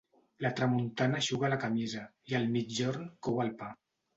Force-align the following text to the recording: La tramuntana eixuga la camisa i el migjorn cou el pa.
La 0.45 0.49
tramuntana 0.59 1.19
eixuga 1.19 1.51
la 1.55 1.59
camisa 1.65 2.07
i 2.33 2.39
el 2.41 2.51
migjorn 2.57 3.07
cou 3.29 3.43
el 3.45 3.57
pa. 3.61 3.71